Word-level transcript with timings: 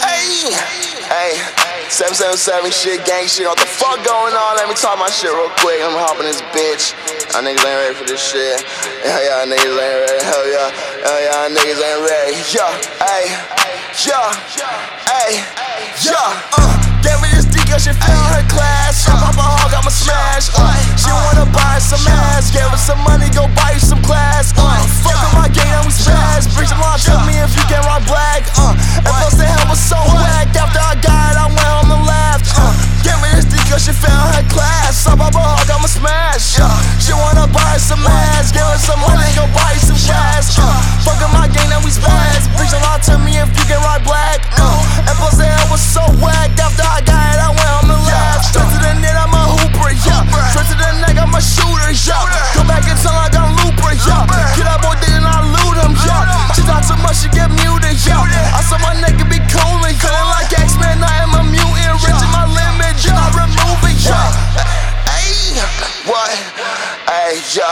Hey, 0.00 0.56
hey, 1.04 1.32
777 1.92 2.72
shit, 2.72 3.04
gang 3.04 3.28
shit. 3.28 3.44
What 3.44 3.60
the 3.60 3.68
fuck 3.68 4.00
going 4.00 4.32
on? 4.32 4.56
Let 4.56 4.68
me 4.68 4.72
talk 4.72 4.96
my 4.96 5.12
shit 5.12 5.28
real 5.28 5.52
quick. 5.60 5.76
I'm 5.84 5.92
hopping 5.92 6.24
this 6.24 6.40
bitch. 6.56 6.96
Y'all 7.36 7.44
niggas 7.44 7.60
ain't 7.68 7.80
ready 7.84 7.92
for 7.92 8.08
this 8.08 8.20
shit. 8.20 8.64
Hell 9.04 9.20
yeah, 9.20 9.44
niggas 9.44 9.76
ain't 9.76 9.98
ready. 10.08 10.24
Hell 10.24 10.44
yeah, 10.48 10.68
hell 11.04 11.20
yeah, 11.20 11.52
niggas 11.52 11.80
ain't 11.84 12.00
ready. 12.00 12.32
Yeah, 12.48 12.72
hey, 13.04 13.24
yeah, 14.08 14.32
hey, 15.04 15.32
yeah. 16.00 16.56
Uh, 16.56 16.72
gave 17.04 17.20
me 17.20 17.28
this 17.36 17.44
D, 17.44 17.60
girl, 17.68 17.76
she 17.76 17.92
failed 17.92 18.32
her 18.32 18.44
class. 18.48 19.04
I 19.04 19.20
pop 19.20 19.36
a 19.36 19.44
hog, 19.44 19.72
I'ma 19.76 19.92
smash. 19.92 20.47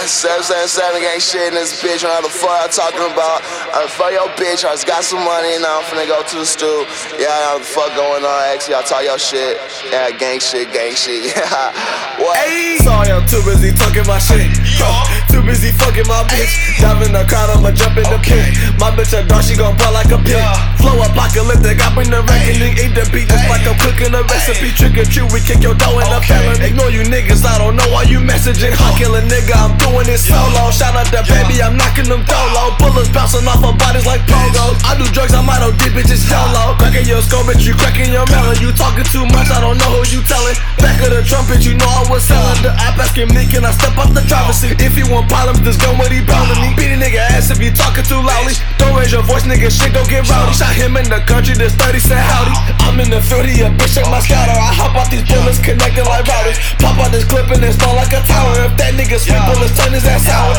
Hey, 0.00 0.06
yeah, 0.06 0.40
777 0.40 1.12
ain't 1.12 1.20
shit 1.20 1.48
in 1.48 1.54
this 1.60 1.76
bitch. 1.76 2.08
What 2.08 2.24
the 2.24 2.32
fuck 2.32 2.64
I'm 2.64 2.70
talking 2.72 3.04
about? 3.12 3.44
Uh, 3.70 3.86
fuck 3.86 4.10
your 4.10 4.26
bitch, 4.34 4.66
I 4.66 4.74
just 4.74 4.86
got 4.86 5.04
some 5.04 5.22
money 5.22 5.54
and 5.54 5.62
now 5.62 5.78
I'm 5.78 5.86
finna 5.86 6.02
go 6.10 6.18
to 6.26 6.36
the 6.42 6.44
stool. 6.44 6.82
Yeah, 7.22 7.30
I 7.30 7.54
know 7.54 7.58
the 7.62 7.70
fuck 7.70 7.94
going 7.94 8.26
on. 8.26 8.40
Actually, 8.50 8.74
I 8.74 8.82
talk 8.82 9.06
your 9.06 9.14
shit. 9.14 9.62
Yeah, 9.94 10.10
gang 10.10 10.42
shit, 10.42 10.72
gang 10.74 10.94
shit. 10.98 11.30
Yeah. 11.40 11.70
What? 12.18 12.36
Hey, 12.36 12.76
sorry, 12.82 13.14
I'm 13.14 13.24
too 13.24 13.40
busy 13.46 13.70
talking 13.72 14.04
my 14.04 14.18
shit. 14.18 14.50
Huh, 14.76 15.06
too 15.30 15.40
busy 15.46 15.70
fucking 15.72 16.04
my 16.10 16.26
bitch. 16.26 16.50
Dive 16.82 17.00
in 17.06 17.14
the 17.14 17.22
crowd, 17.24 17.48
I'ma 17.54 17.70
jump 17.70 17.96
in 17.96 18.04
the 18.10 18.18
pit. 18.20 18.58
My 18.76 18.90
bitch 18.90 19.14
a 19.14 19.22
dog, 19.24 19.46
she 19.46 19.54
gon' 19.54 19.78
ball 19.78 19.94
like 19.94 20.10
a 20.10 20.18
pit. 20.18 20.42
Flow 20.82 20.98
apocalyptic, 21.00 21.78
I 21.78 21.88
bring 21.94 22.10
the 22.10 22.20
reckoning. 22.26 22.74
Eat 22.74 22.92
the 22.98 23.06
beat 23.14 23.30
just 23.30 23.46
like 23.46 23.62
I'm 23.64 23.78
cooking 23.78 24.12
a 24.12 24.26
recipe. 24.26 24.74
Trick 24.74 24.98
or 24.98 25.06
treat, 25.06 25.30
we 25.30 25.38
kick 25.40 25.62
your 25.62 25.78
dough 25.78 26.02
in 26.02 26.10
a 26.10 26.20
felon. 26.26 26.58
Ignore 26.58 26.90
you 26.90 27.06
niggas, 27.06 27.46
I 27.46 27.56
don't 27.62 27.78
know 27.78 27.86
why 27.94 28.04
you 28.10 28.18
messaging. 28.18 28.74
I 28.74 28.90
kill 28.98 29.14
a 29.14 29.22
nigga, 29.22 29.54
I'm 29.54 29.78
doing 29.78 30.10
it 30.10 30.18
solo. 30.20 30.74
Shout 30.74 30.98
out 30.98 31.06
to 31.14 31.22
baby, 31.30 31.62
I'm 31.62 31.78
knocking 31.78 32.10
them 32.10 32.26
dolo. 32.26 32.74
Bullets 32.76 33.08
bouncing 33.14 33.46
off 33.46 33.59
of 33.64 33.76
bodies 33.76 34.06
like 34.06 34.22
pogos. 34.24 34.78
I 34.86 34.96
do 34.96 35.04
drugs, 35.12 35.34
I'm 35.34 35.46
might 35.46 35.62
OD 35.62 35.80
bitches 35.92 36.22
YOLO. 36.30 36.78
Cracking 36.78 37.06
your 37.06 37.22
skull, 37.22 37.44
bitch, 37.44 37.66
you 37.66 37.74
cracking 37.74 38.12
your 38.12 38.24
melon. 38.30 38.56
You 38.62 38.72
talking 38.72 39.04
too 39.10 39.26
much, 39.34 39.50
I 39.50 39.60
don't 39.60 39.76
know 39.76 39.90
who 39.98 40.02
you 40.08 40.20
telling. 40.24 40.56
Back 40.78 41.02
of 41.02 41.10
the 41.10 41.22
trumpet, 41.26 41.66
you 41.66 41.74
know 41.74 41.90
I 41.90 42.06
was 42.06 42.22
selling. 42.22 42.62
The 42.62 42.72
app 42.76 42.96
asking 42.96 43.34
me, 43.34 43.44
can 43.50 43.66
I 43.66 43.72
step 43.74 43.96
off 43.98 44.14
the 44.14 44.22
driver's 44.24 44.62
seat? 44.62 44.78
If 44.78 44.96
you 44.96 45.10
want 45.10 45.28
problems, 45.28 45.60
just 45.66 45.82
gun 45.82 45.98
what 45.98 46.14
he 46.14 46.22
bound 46.22 46.48
to 46.52 46.56
me. 46.62 46.72
Beat 46.78 46.94
a 46.94 46.98
nigga 46.98 47.20
ass 47.34 47.50
if 47.50 47.58
you 47.58 47.74
talking 47.74 48.06
too 48.06 48.20
loudly. 48.22 48.54
Don't 48.78 48.94
raise 48.96 49.12
your 49.12 49.26
voice, 49.26 49.44
nigga, 49.44 49.68
shit 49.68 49.92
go 49.92 50.06
get 50.06 50.24
rowdy. 50.30 50.54
Shot 50.54 50.72
him 50.72 50.96
in 50.96 51.10
the 51.10 51.20
country, 51.26 51.58
this 51.58 51.74
30 51.76 51.98
said 52.00 52.22
howdy. 52.22 52.54
I'm 52.86 52.96
in 53.02 53.10
the 53.10 53.20
field, 53.20 53.46
he 53.46 53.60
a 53.66 53.70
bitch, 53.74 53.98
check 53.98 54.06
my 54.08 54.22
scatter. 54.22 54.54
I 54.54 54.70
hop 54.72 54.94
out 54.94 55.10
these 55.10 55.26
bullets, 55.26 55.58
connected 55.58 56.06
like 56.06 56.24
routers. 56.24 56.58
Pop 56.78 56.96
out 57.02 57.10
this 57.10 57.26
clip 57.26 57.50
and 57.50 57.64
install 57.64 57.94
like 57.98 58.14
a 58.14 58.22
tower. 58.24 58.70
If 58.70 58.78
that 58.78 58.94
nigga 58.94 59.18
spit 59.18 59.42
bullets, 59.50 59.74
turn 59.74 59.92
his 59.92 60.06
ass 60.06 60.30
out. 60.30 60.56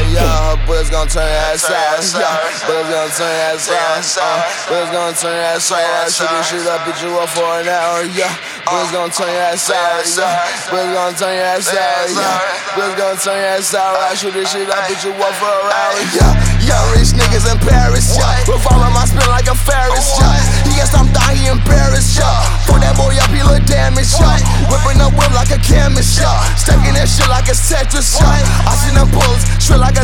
Yeah, 0.91 1.07
her 1.07 1.07
bullets 1.07 1.07
gon' 1.07 1.07
turn 1.07 1.23
your 1.23 1.47
ass 1.47 1.63
out. 1.71 2.03
Yeah, 2.19 2.67
bullets 2.67 2.91
gon' 2.91 3.11
turn 3.15 3.31
your 3.31 3.47
ass 3.47 3.71
out. 3.71 4.11
Uh, 4.11 4.43
bullets 4.67 4.91
gon' 4.91 5.13
turn 5.15 5.31
your 5.31 5.47
ass 5.55 5.71
out. 5.71 5.79
Uh, 5.79 6.03
I 6.03 6.09
shoot 6.11 6.31
this 6.31 6.47
shit 6.51 6.67
up, 6.67 6.83
beat 6.83 6.99
you 6.99 7.11
up 7.15 7.29
for 7.31 7.47
an 7.47 7.67
hour. 7.71 8.03
Yeah, 8.11 8.33
bullets 8.67 8.91
gon' 8.91 9.11
turn 9.11 9.31
your 9.31 9.47
ass 9.55 9.71
out. 9.71 10.03
Yeah, 10.03 10.35
bullets 10.67 10.91
gon' 10.91 11.15
turn 11.15 11.31
your 11.31 11.47
ass 11.47 11.71
out. 11.71 12.11
Yeah, 12.11 12.75
bullets 12.75 12.95
gon' 12.99 13.17
turn 13.23 13.39
your 13.39 13.55
ass 13.55 13.71
out. 13.71 13.95
I 14.03 14.15
shoot 14.19 14.35
this 14.35 14.51
shit 14.51 14.67
up, 14.67 14.83
beat 14.91 14.99
you 15.03 15.15
up 15.15 15.35
for 15.39 15.47
an 15.47 15.71
hour. 15.71 15.99
Yeah, 16.11 16.35
young 16.67 16.87
rich 16.91 17.15
niggas 17.15 17.47
in 17.47 17.57
Paris. 17.63 18.11
Yeah, 18.11 18.51
revolving 18.51 18.91
my 18.91 19.07
spin 19.07 19.27
like 19.31 19.47
a 19.47 19.55
Ferris. 19.55 20.07
Yeah, 20.19 20.35
he 20.67 20.75
gets 20.75 20.91
I'm 20.91 21.07
dying, 21.15 21.39
he 21.39 21.47
embarrassed. 21.47 22.19
Yeah, 22.19 22.27
for 22.67 22.77
that 22.83 22.99
boy 22.99 23.15
up, 23.15 23.31
he 23.31 23.41
look 23.47 23.63
damaged. 23.63 24.19
Yeah, 24.19 24.43
whipping 24.67 24.99
the 24.99 25.07
whip 25.15 25.31
like 25.31 25.55
a 25.55 25.59
chemist. 25.63 26.19
Yeah, 26.19 26.35
stacking 26.59 26.99
that 26.99 27.07
shit 27.07 27.31
like 27.31 27.47
a 27.47 27.55
Tetris. 27.55 28.19
Yeah, 28.19 28.67
I 28.67 28.75
see 28.75 28.91
them 28.91 29.07
bullets 29.15 29.47
straight 29.61 29.79
like 29.79 29.95
a 29.95 30.00